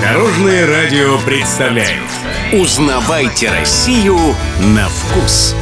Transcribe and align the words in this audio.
Дорожное 0.00 0.64
радио 0.64 1.18
представляет 1.18 2.04
Узнавайте 2.52 3.50
Россию 3.50 4.16
на 4.60 4.88
вкус. 4.88 5.56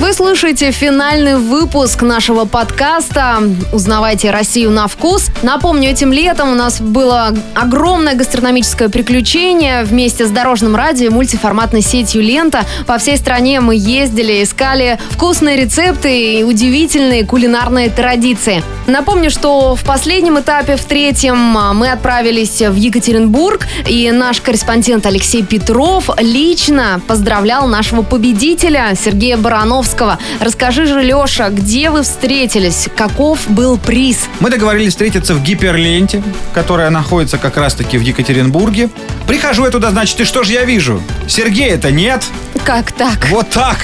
Вы 0.00 0.14
слушаете 0.14 0.70
финальный 0.70 1.36
выпуск 1.36 2.00
нашего 2.00 2.46
подкаста 2.46 3.42
«Узнавайте 3.70 4.30
Россию 4.30 4.70
на 4.70 4.88
вкус». 4.88 5.26
Напомню, 5.42 5.90
этим 5.90 6.10
летом 6.10 6.52
у 6.52 6.54
нас 6.54 6.80
было 6.80 7.34
огромное 7.54 8.14
гастрономическое 8.14 8.88
приключение 8.88 9.84
вместе 9.84 10.24
с 10.24 10.30
Дорожным 10.30 10.74
радио 10.74 11.08
и 11.08 11.10
мультиформатной 11.10 11.82
сетью 11.82 12.22
«Лента». 12.22 12.64
По 12.86 12.96
всей 12.96 13.18
стране 13.18 13.60
мы 13.60 13.76
ездили, 13.76 14.42
искали 14.42 14.98
вкусные 15.10 15.58
рецепты 15.58 16.38
и 16.38 16.44
удивительные 16.44 17.26
кулинарные 17.26 17.90
традиции. 17.90 18.64
Напомню, 18.86 19.30
что 19.30 19.76
в 19.76 19.84
последнем 19.84 20.40
этапе, 20.40 20.76
в 20.76 20.84
третьем, 20.86 21.36
мы 21.36 21.90
отправились 21.90 22.62
в 22.62 22.74
Екатеринбург, 22.74 23.66
и 23.86 24.10
наш 24.10 24.40
корреспондент 24.40 25.04
Алексей 25.04 25.42
Петров 25.42 26.08
лично 26.18 27.02
поздравлял 27.06 27.68
нашего 27.68 28.00
победителя 28.00 28.94
Сергея 28.98 29.36
Барановского 29.36 29.89
Маяковского. 29.90 30.18
Расскажи 30.40 30.86
же, 30.86 31.02
Леша, 31.02 31.48
где 31.50 31.90
вы 31.90 32.02
встретились? 32.02 32.88
Каков 32.96 33.48
был 33.48 33.76
приз? 33.78 34.26
Мы 34.40 34.50
договорились 34.50 34.90
встретиться 34.92 35.34
в 35.34 35.42
гиперленте, 35.42 36.22
которая 36.54 36.90
находится 36.90 37.38
как 37.38 37.56
раз-таки 37.56 37.98
в 37.98 38.00
Екатеринбурге. 38.02 38.90
Прихожу 39.26 39.64
я 39.64 39.70
туда, 39.70 39.90
значит, 39.90 40.20
и 40.20 40.24
что 40.24 40.42
же 40.44 40.52
я 40.52 40.64
вижу? 40.64 41.02
Сергея-то 41.28 41.90
нет. 41.90 42.22
Как 42.64 42.92
так? 42.92 43.26
Вот 43.30 43.50
так. 43.50 43.78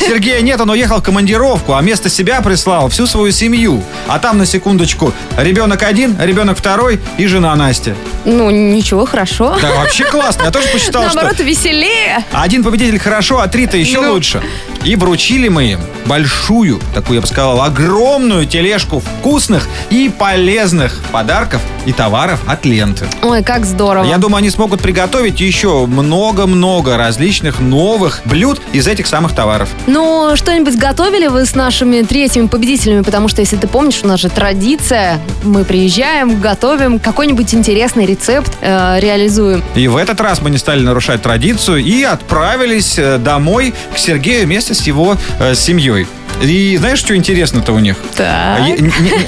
Сергея 0.00 0.40
нет, 0.40 0.60
он 0.60 0.70
уехал 0.70 0.98
в 0.98 1.02
командировку, 1.02 1.74
а 1.74 1.80
вместо 1.80 2.08
себя 2.08 2.40
прислал 2.40 2.88
всю 2.88 3.06
свою 3.06 3.30
семью. 3.32 3.82
А 4.08 4.18
там, 4.18 4.38
на 4.38 4.46
секундочку, 4.46 5.12
ребенок 5.38 5.82
один, 5.82 6.16
ребенок 6.20 6.58
второй 6.58 7.00
и 7.18 7.26
жена 7.26 7.54
Настя. 7.56 7.94
Ну, 8.24 8.50
ничего, 8.50 9.04
хорошо. 9.06 9.56
Да, 9.60 9.72
вообще 9.74 10.04
классно. 10.04 10.44
Я 10.44 10.50
тоже 10.50 10.68
посчитал, 10.68 11.02
Наоборот, 11.04 11.34
что... 11.34 11.42
веселее. 11.42 12.24
Один 12.32 12.62
победитель 12.64 12.98
хорошо, 12.98 13.40
а 13.40 13.48
три-то 13.48 13.76
еще 13.76 14.00
Ну. 14.00 14.12
лучше. 14.12 14.42
И 14.84 14.96
вручили 14.96 15.48
мы 15.52 15.78
большую, 16.06 16.80
такую, 16.94 17.16
я 17.16 17.20
бы 17.20 17.26
сказал, 17.26 17.60
огромную 17.60 18.46
тележку 18.46 19.00
вкусных 19.00 19.68
и 19.90 20.08
полезных 20.08 20.98
подарков 21.12 21.60
и 21.86 21.92
товаров 21.92 22.40
от 22.46 22.64
ленты. 22.64 23.06
Ой, 23.22 23.42
как 23.42 23.64
здорово. 23.64 24.04
Я 24.04 24.18
думаю, 24.18 24.38
они 24.38 24.50
смогут 24.50 24.80
приготовить 24.80 25.40
еще 25.40 25.86
много-много 25.86 26.96
различных 26.96 27.60
новых 27.60 28.20
блюд 28.24 28.60
из 28.72 28.86
этих 28.86 29.06
самых 29.06 29.34
товаров. 29.34 29.68
Ну, 29.86 30.32
что-нибудь 30.36 30.76
готовили 30.76 31.26
вы 31.26 31.46
с 31.46 31.54
нашими 31.54 32.02
третьими 32.02 32.46
победителями? 32.46 33.02
Потому 33.02 33.28
что, 33.28 33.40
если 33.40 33.56
ты 33.56 33.66
помнишь, 33.66 34.00
у 34.02 34.06
нас 34.06 34.20
же 34.20 34.28
традиция. 34.28 35.18
Мы 35.42 35.64
приезжаем, 35.64 36.40
готовим 36.40 36.98
какой-нибудь 36.98 37.54
интересный 37.54 38.06
рецепт, 38.06 38.52
э, 38.60 38.98
реализуем. 39.00 39.62
И 39.74 39.88
в 39.88 39.96
этот 39.96 40.20
раз 40.20 40.40
мы 40.40 40.50
не 40.50 40.58
стали 40.58 40.82
нарушать 40.82 41.22
традицию 41.22 41.78
и 41.78 42.02
отправились 42.02 42.98
э, 42.98 43.18
домой 43.18 43.74
к 43.94 43.98
Сергею 43.98 44.46
вместе 44.46 44.74
с 44.74 44.82
его 44.82 45.16
э, 45.38 45.54
семьей. 45.54 46.06
И 46.42 46.76
знаешь, 46.76 46.98
что 46.98 47.16
интересно-то 47.16 47.72
у 47.72 47.78
них? 47.78 47.96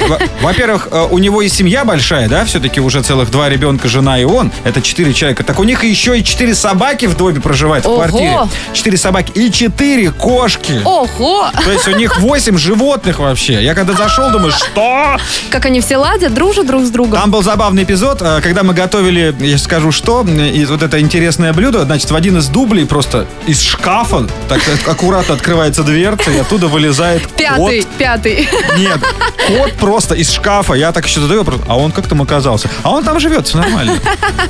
Во- 0.09 0.19
Во-первых, 0.43 0.89
э, 0.91 1.07
у 1.11 1.19
него 1.19 1.43
и 1.43 1.49
семья 1.49 1.85
большая, 1.85 2.29
да, 2.29 2.45
все-таки 2.45 2.81
уже 2.81 3.03
целых 3.03 3.31
два 3.31 3.49
ребенка, 3.49 3.89
жена 3.89 4.19
и 4.19 4.25
он. 4.25 4.51
Это 4.65 4.83
четыре 4.83 5.13
человека. 5.15 5.45
Так 5.45 5.59
у 5.61 5.65
них 5.65 5.85
еще 5.85 6.19
и 6.19 6.25
четыре 6.25 6.55
собаки 6.55 7.07
в 7.07 7.17
доме 7.17 7.41
проживают 7.41 7.85
в 7.87 7.95
квартире. 7.95 8.41
Четыре 8.73 8.97
собаки 8.99 9.33
и 9.35 9.51
четыре 9.51 10.11
кошки. 10.11 10.81
Ого! 10.85 11.49
То 11.65 11.71
есть 11.71 11.87
у 11.89 11.93
них 11.93 12.19
восемь 12.19 12.59
животных 12.59 13.19
вообще. 13.21 13.63
Я 13.63 13.75
когда 13.75 13.93
зашел, 13.95 14.31
думаю, 14.31 14.51
что? 14.53 15.17
Как 15.51 15.67
они 15.67 15.81
все 15.81 15.97
ладят, 15.97 16.35
дружат 16.35 16.67
друг 16.67 16.85
с 16.85 16.91
другом. 16.91 17.21
Там 17.21 17.31
был 17.31 17.43
забавный 17.43 17.85
эпизод, 17.85 18.23
э, 18.23 18.41
когда 18.43 18.63
мы 18.65 18.75
готовили, 18.75 19.35
я 19.41 19.59
скажу 19.59 19.93
что, 19.93 20.25
и 20.25 20.65
вот 20.65 20.83
это 20.83 21.01
интересное 21.01 21.53
блюдо, 21.53 21.85
значит, 21.85 22.11
в 22.11 22.17
один 22.17 22.39
из 22.39 22.49
дублей 22.49 22.87
просто 22.87 23.27
из 23.47 23.61
шкафа 23.61 24.27
так 24.49 24.59
э, 24.67 24.91
аккуратно 24.91 25.35
открывается 25.35 25.83
дверца, 25.85 26.31
и 26.31 26.39
оттуда 26.39 26.67
вылезает 26.67 27.04
Пятый, 27.37 27.83
кот. 27.83 27.97
пятый. 27.99 28.49
Нет, 28.77 29.01
кот 29.49 29.73
просто 29.75 30.15
из 30.15 30.31
шкафа. 30.31 30.75
Я 30.75 30.93
так 30.93 31.07
еще 31.07 31.21
задаю 31.21 31.41
вопрос, 31.41 31.61
а 31.69 31.77
он 31.77 31.93
как 31.93 32.07
там 32.07 32.23
оказался? 32.23 32.69
А 32.83 32.91
он 32.91 33.05
там 33.05 33.21
живет, 33.21 33.47
все 33.47 33.59
нормально. 33.59 33.99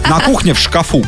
На 0.08 0.20
кухне 0.20 0.54
в 0.54 0.58
шкафу. 0.58 1.04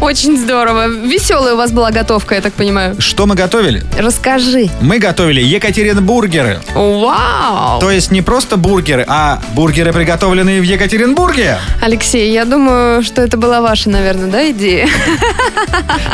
Очень 0.00 0.38
здорово. 0.38 0.88
Веселая 0.88 1.54
у 1.54 1.56
вас 1.56 1.72
была 1.72 1.90
готовка, 1.90 2.34
я 2.34 2.40
так 2.40 2.52
понимаю. 2.52 2.96
Что 3.00 3.26
мы 3.26 3.34
готовили? 3.34 3.82
Расскажи. 3.96 4.68
Мы 4.80 4.98
готовили 4.98 5.40
екатеринбургеры. 5.40 6.60
Вау! 6.74 7.80
То 7.80 7.90
есть 7.90 8.10
не 8.10 8.22
просто 8.22 8.56
бургеры, 8.56 9.04
а 9.08 9.40
бургеры, 9.54 9.92
приготовленные 9.92 10.60
в 10.60 10.64
Екатеринбурге. 10.64 11.58
Алексей, 11.80 12.32
я 12.32 12.44
думаю, 12.44 13.02
что 13.02 13.22
это 13.22 13.36
была 13.36 13.60
ваша, 13.60 13.90
наверное, 13.90 14.30
да, 14.30 14.50
идея? 14.50 14.88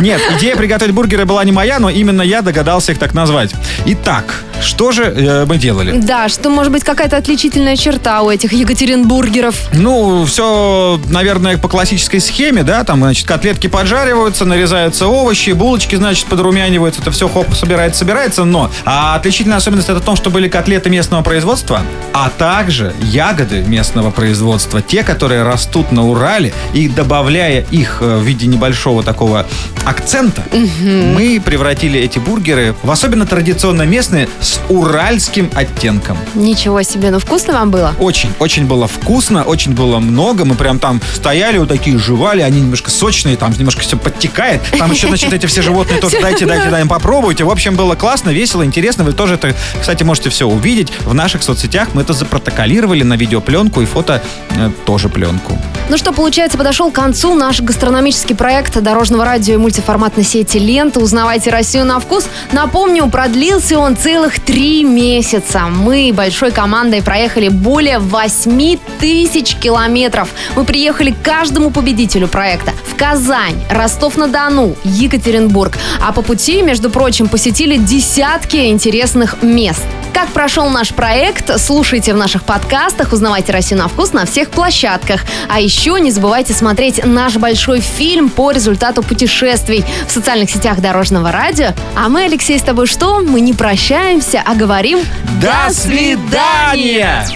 Нет, 0.01 0.21
идея 0.39 0.57
приготовить 0.57 0.95
бургеры 0.95 1.25
была 1.25 1.45
не 1.45 1.53
моя, 1.53 1.79
но 1.79 1.91
именно 1.91 2.23
я 2.23 2.43
догадался 2.43 2.93
их 2.93 2.99
так 2.99 3.15
назвать. 3.15 3.53
Итак, 3.87 4.43
что 4.61 4.93
же 4.93 5.05
э, 5.05 5.47
мы 5.47 5.59
делали? 5.59 5.99
Да, 5.99 6.29
что 6.29 6.51
может 6.51 6.73
быть 6.73 6.85
какая-то 6.85 7.17
отличительная 7.17 7.77
черта 7.77 8.23
у 8.23 8.31
этих 8.31 8.53
екатеринбургеров? 8.53 9.69
Ну, 9.73 10.25
все, 10.25 11.01
наверное, 11.09 11.59
по 11.59 11.69
классической 11.69 12.21
схеме, 12.21 12.63
да, 12.63 12.85
там, 12.85 13.01
значит, 13.01 13.27
котлетки 13.27 13.67
поджариваются, 13.67 14.45
нарезаются 14.45 15.07
овощи, 15.07 15.51
булочки, 15.51 15.97
значит, 15.97 16.27
подрумяниваются, 16.27 17.01
это 17.03 17.11
все 17.11 17.29
хоп, 17.29 17.55
собирается, 17.55 18.01
собирается, 18.01 18.45
но 18.45 18.71
а 18.85 19.17
отличительная 19.17 19.59
особенность 19.59 19.89
это 19.89 20.01
в 20.01 20.05
том, 20.05 20.17
что 20.17 20.31
были 20.31 20.49
котлеты 20.49 20.91
местного 20.91 21.23
производства, 21.23 21.83
а 22.13 22.31
также 22.31 22.93
ягоды 23.01 23.63
местного 23.63 24.11
производства, 24.11 24.83
те, 24.83 25.03
которые 25.03 25.43
растут 25.43 25.93
на 25.93 26.07
Урале, 26.07 26.53
и 26.73 26.89
добавляя 26.89 27.65
их 27.71 27.99
э, 28.01 28.19
в 28.19 28.23
виде 28.23 28.47
небольшого 28.47 29.03
такого 29.03 29.47
акцента, 29.85 30.43
мы 30.53 31.41
превратили 31.45 32.01
эти 32.01 32.19
бургеры 32.19 32.75
в 32.83 32.91
особенно 32.91 33.27
традиционно 33.27 33.83
местные 33.83 34.29
с 34.45 34.61
уральским 34.69 35.51
оттенком. 35.55 36.19
Ничего 36.35 36.83
себе, 36.83 37.11
ну 37.11 37.19
вкусно 37.19 37.55
вам 37.55 37.71
было? 37.71 37.95
Очень, 37.99 38.31
очень 38.39 38.67
было 38.67 38.87
вкусно, 38.87 39.45
очень 39.45 39.73
было 39.73 39.99
много. 39.99 40.45
Мы 40.45 40.55
прям 40.55 40.79
там 40.79 41.01
стояли, 41.15 41.59
вот 41.59 41.69
такие 41.69 41.99
жевали, 41.99 42.43
они 42.43 42.61
немножко 42.61 42.91
сочные, 42.91 43.37
там 43.37 43.53
немножко 43.53 43.81
все 43.81 43.97
подтекает. 43.97 44.61
Там 44.79 44.91
еще, 44.91 45.09
значит, 45.09 45.33
эти 45.33 45.47
все 45.47 45.63
животные 45.63 46.01
тоже 46.01 46.21
дайте, 46.21 46.47
дайте, 46.47 46.71
дай 46.71 46.83
им 46.83 46.89
попробуйте. 46.89 47.45
В 47.45 47.51
общем, 47.51 47.75
было 47.75 47.95
классно, 47.95 48.31
весело, 48.31 48.65
интересно. 48.65 49.05
Вы 49.05 49.13
тоже 49.13 49.35
это, 49.35 49.55
кстати, 49.81 50.03
можете 50.03 50.31
все 50.31 50.47
увидеть 50.47 50.93
в 51.01 51.15
наших 51.15 51.43
соцсетях. 51.43 51.89
Мы 51.95 52.03
это 52.03 52.13
запротоколировали 52.13 53.03
на 53.03 53.15
видеопленку 53.15 53.81
и 53.81 53.87
фото 53.87 54.23
э, 54.51 54.71
тоже 54.85 55.09
пленку. 55.09 55.59
Ну 55.89 55.99
что, 55.99 56.13
получается, 56.13 56.59
подошел 56.59 56.91
к 56.91 56.95
концу 56.95 57.35
наш 57.35 57.61
гастрономический 57.61 58.35
проект 58.35 58.81
Дорожного 58.81 59.25
радио 59.25 59.55
и 59.55 59.57
мультиформатной 59.57 60.25
сети 60.25 60.59
«Лента». 60.59 61.01
Узнавайте 61.01 61.51
Россию 61.51 61.85
на 61.85 62.01
вкус. 62.01 62.27
Напомню, 62.53 63.09
продлился 63.09 63.79
он 63.79 63.97
целых 63.97 64.34
три 64.41 64.85
месяца. 64.85 65.67
Мы 65.69 66.13
большой 66.15 66.51
командой 66.51 67.03
проехали 67.03 67.49
более 67.49 67.99
8 67.99 68.79
тысяч 68.99 69.57
километров. 69.57 70.31
Мы 70.57 70.65
приехали 70.65 71.11
к 71.11 71.23
каждому 71.23 71.71
победителю 71.71 72.29
проекта 72.29 72.73
в 72.87 72.97
Казань, 72.97 73.63
Ростов-на-Дону, 73.71 74.77
Екатеринбург. 74.85 75.79
А 76.01 76.13
по 76.13 76.23
пути, 76.23 76.63
между 76.63 76.91
прочим, 76.91 77.29
посетили 77.29 77.77
десятки 77.77 78.67
интересных 78.67 79.43
мест. 79.43 79.83
Как 80.15 80.29
прошел 80.29 80.71
наш 80.71 80.95
проект, 80.95 81.61
слушайте 81.61 82.15
в 82.15 82.17
наших 82.17 82.45
подкастах, 82.45 83.13
узнавайте 83.13 83.53
Россию 83.53 83.81
на 83.81 83.89
вкус 83.89 84.13
на 84.13 84.25
всех 84.27 84.49
площадках. 84.51 85.23
А 85.49 85.61
еще 85.61 85.99
не 85.99 86.13
забывайте 86.13 86.55
смотреть 86.55 87.05
наш 87.05 87.37
большой 87.37 87.81
фильм 87.81 88.29
по 88.29 88.53
результату 88.53 89.03
путешествий 89.03 89.85
в 90.07 90.13
социальных 90.13 90.51
сетях 90.51 90.81
Дорожного 90.81 91.33
радио. 91.33 91.71
А 91.97 92.09
мы, 92.09 92.25
Алексей, 92.25 92.59
с 92.59 92.63
тобой 92.63 92.87
что? 92.87 93.21
Мы 93.21 93.41
не 93.41 93.55
прощаемся, 93.55 94.24
а 94.33 94.55
говорим 94.55 95.01
До 95.41 95.71
свидания! 95.73 97.27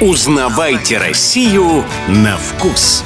Узнавайте 0.00 0.98
Россию 0.98 1.84
на 2.08 2.36
вкус. 2.36 3.04